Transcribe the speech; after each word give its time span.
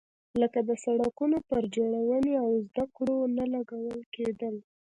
لکه 0.41 0.59
د 0.69 0.71
سړکونو 0.83 1.37
پر 1.49 1.63
جوړونې 1.75 2.33
او 2.43 2.49
زده 2.67 2.85
کړو 2.95 3.17
نه 3.37 3.45
لګول 3.53 3.99
کېدل. 4.15 4.55